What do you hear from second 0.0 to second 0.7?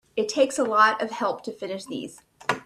It takes a